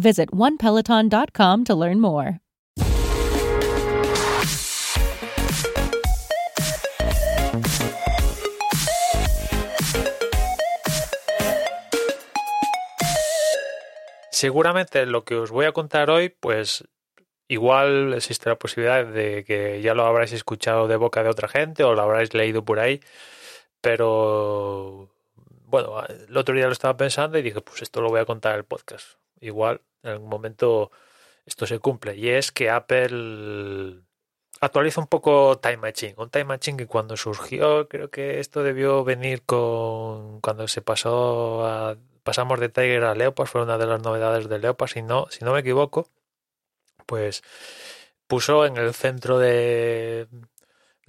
[0.00, 2.40] Visit onepeloton.com to learn more.
[14.40, 16.88] Seguramente lo que os voy a contar hoy, pues
[17.46, 21.84] igual existe la posibilidad de que ya lo habráis escuchado de boca de otra gente
[21.84, 23.02] o lo habráis leído por ahí,
[23.82, 25.10] pero
[25.66, 28.52] bueno, el otro día lo estaba pensando y dije, pues esto lo voy a contar
[28.52, 29.18] en el podcast.
[29.40, 30.90] Igual en algún momento
[31.46, 34.02] esto se cumple y es que Apple
[34.60, 39.04] actualiza un poco Time Machine, un Time Machine que cuando surgió creo que esto debió
[39.04, 44.02] venir con cuando se pasó a pasamos de Tiger a Leopard, fue una de las
[44.02, 46.08] novedades de Leopard, si no, si no me equivoco,
[47.06, 47.42] pues
[48.26, 50.28] puso en el centro de,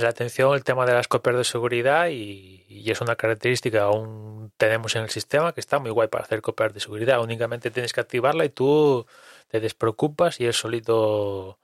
[0.03, 4.95] la atención el tema de las copias de seguridad y, es una característica aún tenemos
[4.95, 7.21] en el sistema que está muy guay para hacer copias de seguridad.
[7.21, 9.05] Únicamente tienes que activarla y tú
[9.47, 11.59] te despreocupas y él solito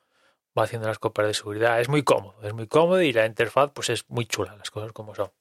[0.58, 1.82] va haciendo las copias de seguridad.
[1.82, 4.92] Es muy cómodo, es muy cómodo y la interfaz pues es muy chula, las cosas
[4.94, 5.32] como son.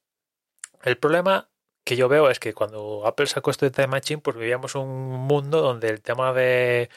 [0.82, 1.48] El problema
[1.84, 4.88] que yo veo es que cuando Apple sacó esto de Time Machine, pues vivíamos un
[5.12, 6.90] mundo donde el tema de,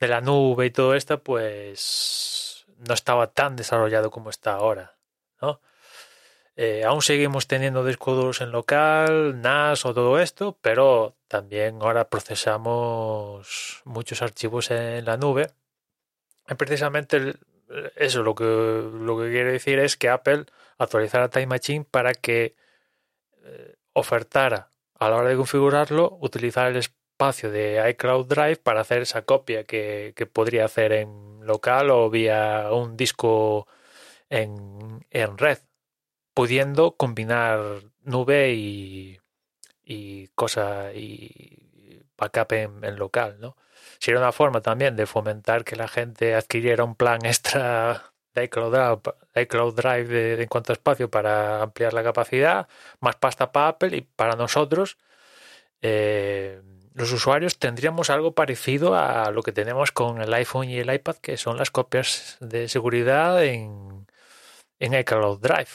[0.00, 4.96] de la nube y todo esto, pues no estaba tan desarrollado como está ahora,
[5.42, 5.60] ¿no?
[6.56, 12.08] Eh, aún seguimos teniendo discos duros en local, NAS o todo esto, pero también ahora
[12.08, 15.50] procesamos muchos archivos en la nube.
[16.48, 17.34] Y precisamente
[17.96, 20.44] eso lo que, lo que quiere decir es que Apple
[20.78, 22.54] actualizará Time Machine para que
[23.44, 29.02] eh, ofertara a la hora de configurarlo utilizar el espacio de iCloud Drive para hacer
[29.02, 33.66] esa copia que, podría hacer en local o vía un disco
[34.32, 35.58] en, en red,
[36.34, 39.20] pudiendo combinar nube y,
[39.84, 43.56] y cosa y backup en, local, ¿no?
[43.98, 49.74] Sería una forma también de fomentar que la gente adquiriera un plan extra de iCloud
[49.74, 52.68] Drive, en cuanto a espacio para ampliar la capacidad,
[53.00, 54.96] más pasta para Apple y para nosotros,
[55.82, 56.62] eh,
[56.94, 61.16] los usuarios tendríamos algo parecido a lo que tenemos con el iPhone y el iPad,
[61.16, 64.01] que son las copias de seguridad en,
[64.82, 65.68] en iCloud Drive.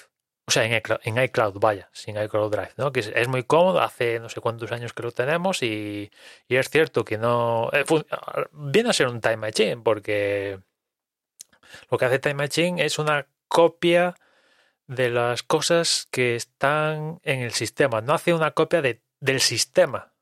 [0.45, 2.93] O sea, en iCloud, vaya, sin iCloud Drive, ¿no?
[2.93, 6.09] Que es, muy cómodo, hace no sé cuántos años que lo tenemos y,
[6.47, 7.69] es cierto que no...
[7.73, 7.83] Eh,
[8.53, 10.59] viene a ser un time machine porque
[11.89, 14.15] lo que hace Time Machine es una copia
[14.87, 18.01] de las cosas que están en el sistema.
[18.01, 20.13] No hace una copia de, del sistema.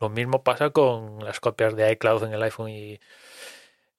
[0.00, 3.00] Lo mismo pasa con las copias de iCloud en el iPhone y,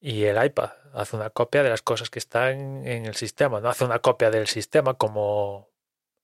[0.03, 0.72] y el iPad.
[0.94, 3.62] Hace una copia de las cosas que están en el sistema.
[3.62, 5.69] No hace una copia del sistema como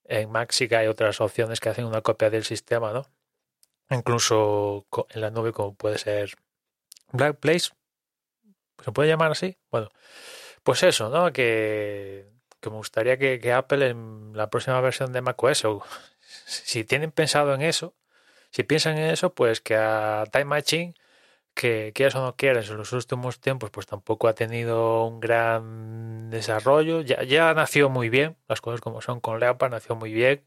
[0.03, 3.06] en que hay otras opciones que hacen una copia del sistema, ¿no?
[3.89, 6.35] Incluso en la nube como puede ser
[7.13, 7.72] Blackplace.
[8.84, 9.57] ¿Se puede llamar así?
[9.72, 9.89] Bueno,
[10.63, 11.31] pues eso, ¿no?
[11.31, 12.28] Que,
[12.66, 15.84] me gustaría que, Apple en la próxima versión de macOS, o
[16.45, 17.95] si tienen pensado en eso,
[18.51, 20.95] si piensan en eso, pues que a Time Machine,
[21.59, 26.29] que quieras o no quieras, en los últimos tiempos, pues tampoco ha tenido un gran
[26.29, 27.01] desarrollo.
[27.01, 30.44] Ya, ya nació muy bien, las cosas como son con Leopard, nació muy bien,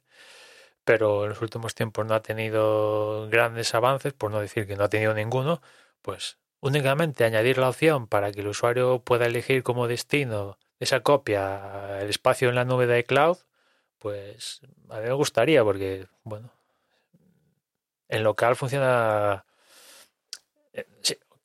[0.84, 4.84] pero en los últimos tiempos no ha tenido grandes avances, por no decir que no
[4.84, 5.60] ha tenido ninguno,
[6.02, 11.98] pues Únicamente añadir la opción para que el usuario pueda elegir como destino esa copia
[12.00, 13.38] el espacio en la nube de iCloud,
[13.98, 16.52] pues a mí me gustaría porque, bueno,
[18.08, 19.44] en local funciona...
[20.72, 20.86] Eh,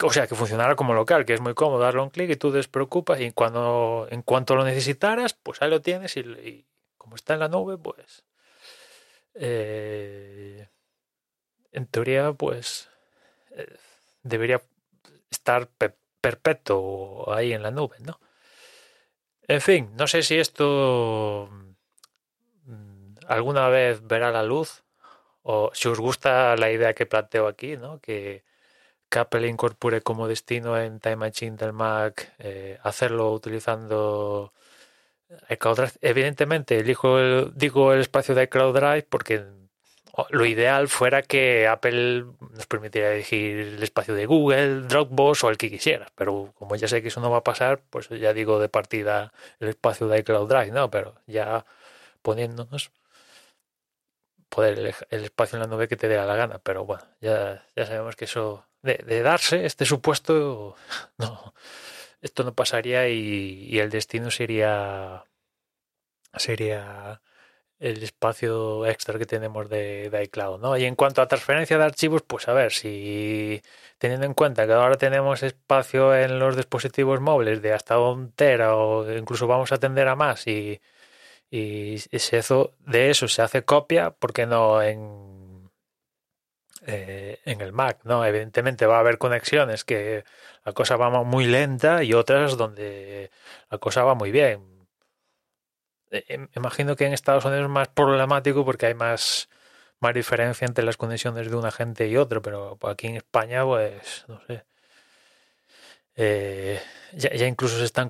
[0.03, 2.51] o sea, que funcionara como local, que es muy cómodo darle un clic y tú
[2.51, 6.65] despreocupas y cuando, en cuanto lo necesitaras, pues ahí lo tienes y,
[6.97, 8.24] como está en la nube, pues...
[9.33, 10.68] Eh,
[11.71, 12.89] en teoría, pues...
[13.51, 13.75] Eh,
[14.24, 14.62] debería
[15.31, 15.69] estar
[16.21, 18.19] perpetuo ahí en la nube, ¿no?
[19.47, 21.50] En fin, no sé si esto
[22.65, 24.83] mm, alguna vez verá la luz
[25.41, 28.00] o si os gusta la idea que planteo aquí, ¿no?
[28.01, 28.44] Que,
[29.15, 34.54] Apple incorpore como destino en Time Machine del Mac eh, hacerlo utilizando
[35.50, 35.94] iCloud Drive.
[36.01, 39.45] Evidentemente, elijo el, digo el espacio de iCloud Drive porque
[40.30, 45.57] lo ideal fuera que Apple nos permitiera elegir el espacio de Google, Dropbox o el
[45.57, 48.59] que quisieras, pero como ya sé que eso no va a pasar, pues ya digo
[48.59, 50.89] de partida el espacio de iCloud Drive, ¿no?
[50.89, 51.65] Pero ya
[52.24, 52.92] poniéndonos
[54.50, 57.86] poder el, espacio en la nube que te dé la gana, pero bueno, ya, ya
[57.86, 60.75] sabemos que eso de, de darse este supuesto
[61.19, 61.53] no
[62.21, 65.25] esto no pasaría y, el destino sería
[66.35, 67.21] sería
[67.79, 70.77] el espacio extra que tenemos de, iCloud, ¿no?
[70.77, 73.61] Y en cuanto a transferencia de archivos, pues a ver, si
[73.99, 78.75] teniendo en cuenta que ahora tenemos espacio en los dispositivos móviles de hasta un tera
[78.75, 80.81] o incluso vamos a tender a más y,
[81.51, 82.41] y se
[82.79, 85.26] de eso se hace copia, ¿por qué no en,
[86.87, 87.99] eh, en el Mac?
[88.03, 88.25] ¿no?
[88.25, 90.23] Evidentemente va a haber conexiones que
[90.65, 93.29] la cosa va muy lenta y otras donde
[93.69, 94.77] la cosa va muy bien
[96.11, 99.49] eh, imagino que en Estados Unidos es más problemático porque hay más,
[99.99, 104.25] más diferencia entre las condiciones de un agente y otro, pero aquí en España, pues,
[104.27, 104.65] no sé.
[106.15, 106.81] Eh,
[107.13, 108.09] ya, incluso se están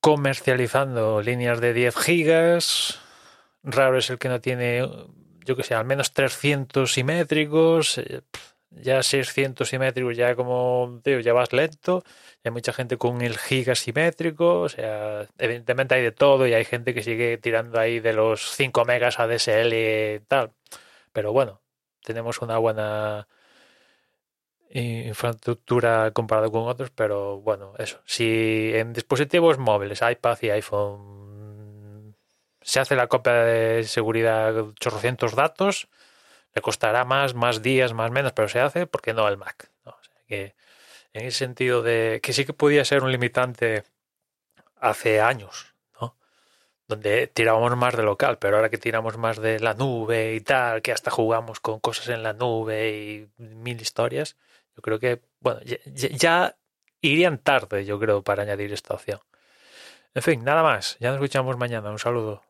[0.00, 3.00] comercializando líneas de 10 gigas.
[3.62, 4.88] Raro es el que no tiene,
[5.50, 7.98] yo que sé, al menos 300 simétricos.
[7.98, 8.20] Eh,
[8.70, 12.04] ya 600 simétricos ya como tío, ya vas lento
[12.44, 16.64] hay mucha gente con el giga simétrico o sea evidentemente hay de todo y hay
[16.64, 20.52] gente que sigue tirando ahí de los 5 megas ADSL y tal
[21.12, 21.62] pero bueno
[22.04, 23.26] tenemos una buena
[24.70, 31.19] infraestructura comparado con otros pero bueno eso si en dispositivos móviles iPad y iPhone
[32.62, 35.88] se hace la copia de seguridad 800 datos
[36.54, 39.70] le costará más, más días, más menos, pero se hace porque no el Mac.
[40.26, 40.54] Que
[41.12, 43.84] en ese sentido de que sí que podía ser un limitante
[44.76, 46.16] hace años, ¿no?
[46.88, 50.82] Donde tirábamos más de local, pero ahora que tiramos más de la nube y tal,
[50.82, 54.36] que hasta jugamos con cosas en la nube y mil historias,
[54.76, 56.56] yo creo que, bueno, ya, ya
[57.00, 59.20] irían tarde, yo creo, para añadir esta opción.
[60.14, 60.96] En fin, nada más.
[61.00, 61.90] Ya nos escuchamos mañana.
[61.90, 62.49] Un saludo.